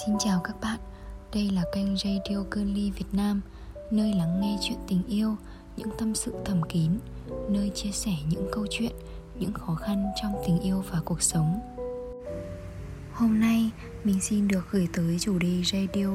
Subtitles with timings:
[0.00, 0.78] Xin chào các bạn,
[1.34, 3.40] đây là kênh Radio Girly Việt Nam
[3.90, 5.36] Nơi lắng nghe chuyện tình yêu,
[5.76, 6.90] những tâm sự thầm kín
[7.48, 8.92] Nơi chia sẻ những câu chuyện,
[9.38, 11.60] những khó khăn trong tình yêu và cuộc sống.
[13.12, 13.70] Hôm nay
[14.04, 16.08] mình xin được gửi tới chủ đề radio.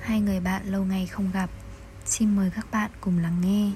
[0.00, 1.50] Hai người bạn lâu ngày không gặp.
[2.04, 3.70] Xin mời các bạn cùng lắng nghe.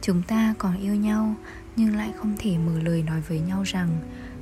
[0.00, 1.34] Chúng ta còn yêu nhau
[1.76, 3.88] nhưng lại không thể mở lời nói với nhau rằng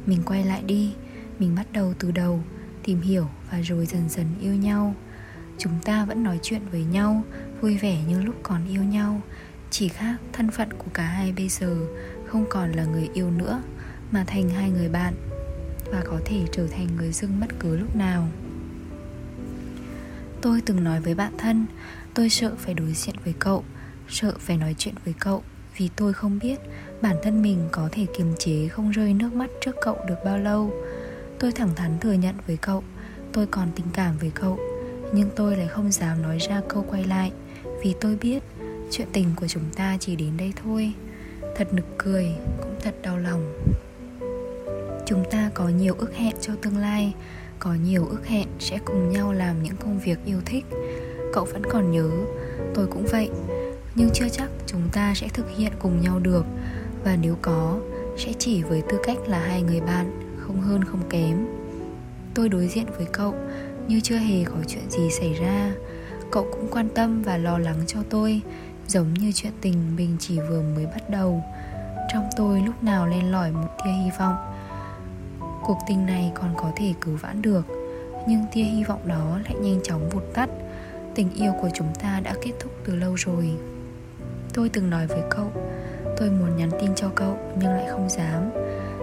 [0.07, 0.95] Mình quay lại đi,
[1.39, 2.41] mình bắt đầu từ đầu
[2.87, 4.95] tìm hiểu và rồi dần dần yêu nhau.
[5.59, 7.23] Chúng ta vẫn nói chuyện với nhau,
[7.61, 9.21] vui vẻ như lúc còn yêu nhau.
[9.71, 11.77] Chỉ khác thân phận của cả hai bây giờ
[12.27, 13.63] không còn là người yêu nữa,
[14.11, 15.15] mà thành hai người bạn
[15.91, 18.29] và có thể trở thành người dưng bất cứ lúc nào.
[20.41, 21.67] Tôi từng nói với bạn thân,
[22.15, 23.65] tôi sợ phải đối diện với cậu,
[24.09, 25.43] sợ phải nói chuyện với cậu,
[25.77, 26.61] vì tôi không biết
[27.03, 30.39] bản thân mình có thể kiềm chế không rơi nước mắt trước cậu được bao
[30.39, 30.73] lâu.
[31.39, 32.83] Tôi thẳng thắn thừa nhận với cậu.
[33.33, 34.59] Tôi còn tình cảm với cậu.
[35.13, 37.33] Nhưng tôi lại không dám nói ra câu quay lại,
[37.83, 38.43] Vì tôi biết
[38.91, 40.93] Chuyện tình của chúng ta chỉ đến đây thôi.
[41.57, 42.27] Thật nực cười,
[42.63, 43.53] Cũng thật đau lòng.
[45.07, 47.15] Chúng ta có nhiều ước hẹn cho tương lai,
[47.59, 50.65] Có nhiều ước hẹn sẽ cùng nhau làm những công việc yêu thích.
[51.33, 52.11] Cậu vẫn còn nhớ,
[52.75, 53.31] Tôi cũng vậy.
[53.95, 56.45] Nhưng chưa chắc chúng ta sẽ thực hiện cùng nhau được.
[57.05, 57.81] Và nếu có,
[58.17, 61.47] Sẽ chỉ với tư cách là hai người bạn không hơn không kém.
[62.35, 63.35] Tôi đối diện với cậu
[63.89, 65.73] như chưa hề có chuyện gì xảy ra.
[66.31, 68.41] Cậu cũng quan tâm và lo lắng cho tôi,
[68.89, 71.43] giống như chuyện tình mình chỉ vừa mới bắt đầu.
[72.13, 74.35] Trong tôi lúc nào lên lỏi một tia hy vọng.
[75.63, 77.67] Cuộc tình này còn có thể cứu vãn được,
[78.29, 80.51] nhưng tia hy vọng đó lại nhanh chóng vụt tắt.
[81.15, 83.51] Tình yêu của chúng ta đã kết thúc từ lâu rồi.
[84.55, 85.53] Tôi từng nói với cậu,
[86.17, 88.51] tôi muốn nhắn tin cho cậu nhưng lại không dám.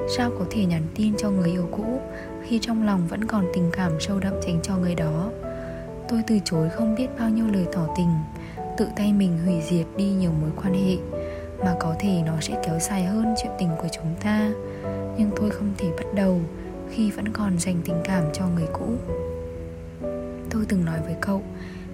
[0.07, 2.01] Sao có thể nhắn tin cho người yêu cũ
[2.43, 5.29] Khi trong lòng vẫn còn tình cảm sâu đậm dành cho người đó?
[6.09, 8.09] Tôi từ chối không biết bao nhiêu lời tỏ tình,
[8.77, 10.97] Tự tay mình hủy diệt đi nhiều mối quan hệ.
[11.65, 14.51] Mà có thể nó sẽ kéo dài hơn chuyện tình của chúng ta.
[15.17, 16.41] Nhưng tôi không thể bắt đầu
[16.89, 18.87] Khi vẫn còn dành tình cảm cho người cũ.
[20.49, 21.43] Tôi từng nói với cậu,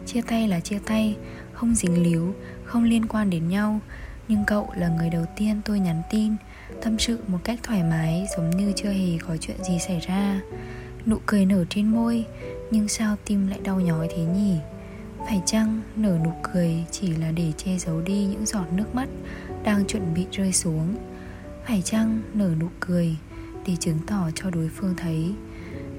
[0.05, 1.17] Chia tay là chia tay,
[1.53, 3.79] Không dính líu, Không liên quan đến nhau.
[4.27, 6.35] Nhưng cậu là người đầu tiên tôi nhắn tin
[6.81, 10.41] Tâm sự một cách thoải mái, giống như chưa hề có chuyện gì xảy ra.
[11.05, 12.25] Nụ cười nở trên môi,
[12.71, 14.57] Nhưng sao tim lại đau nhói thế nhỉ?
[15.27, 19.09] Phải chăng nở nụ cười chỉ là để che giấu đi những giọt nước mắt
[19.63, 20.95] Đang chuẩn bị rơi xuống?
[21.67, 23.15] Phải chăng nở nụ cười
[23.67, 25.33] để chứng tỏ cho đối phương thấy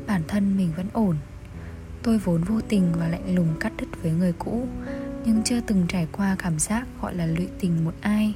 [0.06, 1.16] Bản thân mình vẫn ổn?
[2.02, 4.68] Tôi vốn vô tình và lạnh lùng cắt đứt với người cũ,
[5.24, 8.34] Nhưng chưa từng trải qua cảm giác gọi là lụy tình một ai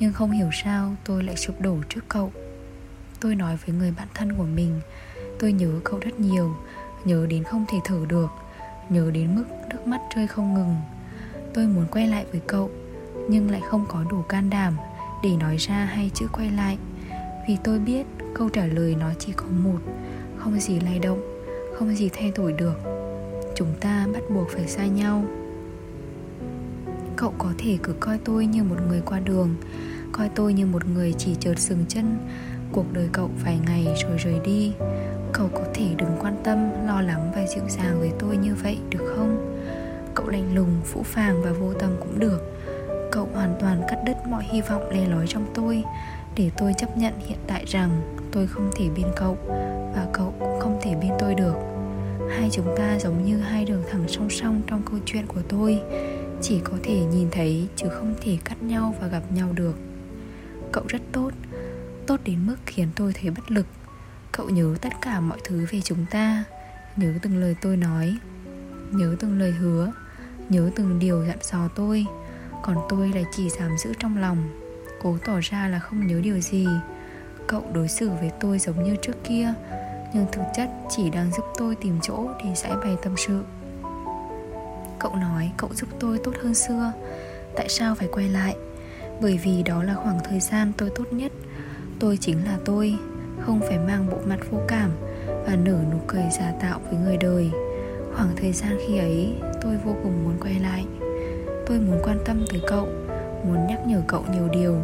[0.00, 2.32] nhưng không hiểu sao tôi lại sụp đổ trước cậu.
[3.20, 4.80] Tôi nói với người bạn thân của mình,
[5.38, 6.56] Tôi nhớ cậu rất nhiều,
[7.04, 8.30] Nhớ đến không thể thở được,
[8.88, 10.76] Nhớ đến mức nước mắt rơi không ngừng.
[11.54, 12.70] Tôi muốn quay lại với cậu,
[13.28, 14.76] Nhưng lại không có đủ can đảm
[15.22, 16.78] Để nói ra hai chữ quay lại.
[17.48, 19.78] Vì tôi biết câu trả lời nó chỉ có một,
[20.36, 21.20] Không gì lay động,
[21.78, 22.80] Không gì thay đổi được.
[23.54, 25.24] Chúng ta bắt buộc phải xa nhau
[27.20, 29.54] cậu có thể cứ coi tôi như một người qua đường,
[30.12, 32.18] coi tôi như một người chỉ chợt dừng chân.
[32.72, 34.72] Cuộc đời cậu vài ngày rồi rời đi.
[35.32, 38.78] Cậu có thể đừng quan tâm, lo lắng và dịu dàng với tôi như vậy,
[38.90, 39.60] được không?
[40.14, 42.60] Cậu lạnh lùng, phũ phàng và vô tâm cũng được.
[43.12, 45.84] Cậu hoàn toàn cắt đứt mọi hy vọng le lói trong tôi.
[46.36, 49.36] Để tôi chấp nhận hiện tại rằng tôi không thể bên cậu
[49.94, 51.54] và cậu cũng không thể bên tôi được.
[52.30, 55.80] Hai chúng ta giống như hai đường thẳng song song trong câu chuyện của tôi
[56.42, 59.74] chỉ có thể nhìn thấy chứ không thể cắt nhau và gặp nhau được.
[60.72, 61.30] Cậu rất tốt.
[62.06, 63.66] Tốt đến mức khiến tôi thấy bất lực.
[64.32, 66.44] Cậu nhớ tất cả mọi thứ về chúng ta.
[66.96, 68.16] Nhớ từng lời tôi nói.
[68.90, 69.92] Nhớ từng lời hứa.
[70.48, 72.06] Nhớ từng điều dặn dò tôi.
[72.62, 74.48] Còn tôi lại chỉ dám giữ trong lòng.
[75.02, 76.66] Cố tỏ ra là không nhớ điều gì.
[77.46, 79.54] Cậu đối xử với tôi giống như trước kia,
[80.14, 83.44] nhưng thực chất chỉ đang giúp tôi tìm chỗ để giải bày tâm sự.
[84.98, 86.92] Cậu nói cậu giúp tôi tốt hơn xưa.
[87.56, 88.54] Tại sao phải quay lại?
[89.20, 91.32] Bởi vì đó là khoảng thời gian tôi tốt nhất.
[91.98, 92.94] Tôi chính là tôi,
[93.40, 94.90] Không phải mang bộ mặt vô cảm
[95.26, 97.50] Và nở nụ cười giả tạo với người đời.
[98.16, 100.84] Khoảng thời gian khi ấy, Tôi vô cùng muốn quay lại.
[101.66, 102.88] Tôi muốn quan tâm tới cậu,
[103.44, 104.76] Muốn nhắc nhở cậu nhiều điều.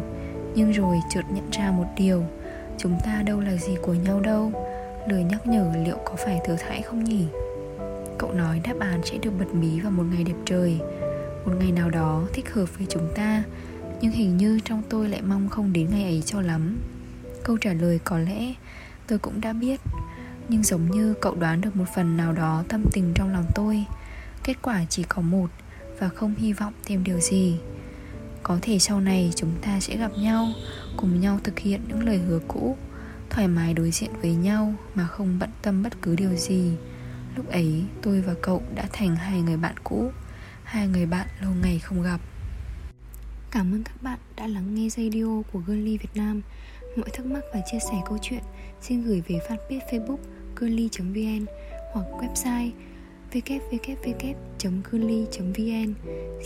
[0.55, 2.23] Nhưng rồi chợt nhận ra một điều,
[2.77, 4.51] Chúng ta đâu là gì của nhau đâu.
[5.07, 7.27] Lời nhắc nhở liệu có phải thừa thãi không nhỉ?
[8.17, 10.79] Cậu nói đáp án sẽ được bật mí vào một ngày đẹp trời.
[11.45, 13.43] Một ngày nào đó thích hợp với chúng ta,
[14.01, 16.77] Nhưng hình như trong tôi lại mong không đến ngày ấy cho lắm.
[17.43, 18.53] Câu trả lời có lẽ
[19.07, 19.81] tôi cũng đã biết,
[20.49, 23.85] Nhưng giống như cậu đoán được một phần nào đó tâm tình trong lòng tôi,
[24.43, 25.47] Kết quả chỉ có một
[25.99, 27.57] Và không hy vọng thêm điều gì.
[28.43, 30.47] Có thể sau này chúng ta sẽ gặp nhau,
[30.97, 32.77] Cùng nhau thực hiện những lời hứa cũ,
[33.29, 36.71] Thoải mái đối diện với nhau Mà không bận tâm bất cứ điều gì.
[37.35, 40.11] Lúc ấy, tôi và cậu đã thành hai người bạn cũ,
[40.65, 42.19] Hai người bạn lâu ngày không gặp.
[43.51, 46.41] Cảm ơn các bạn đã lắng nghe radio của Girly Việt Nam.
[46.95, 48.43] Mọi thắc mắc và chia sẻ câu chuyện,
[48.81, 50.17] xin gửi về fanpage facebook
[50.55, 51.45] girly.vn
[51.93, 52.71] hoặc website
[53.31, 54.53] www.girly.vn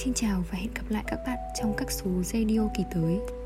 [0.03, 3.38] Xin chào và hẹn gặp lại các bạn trong các số radio kỳ tới.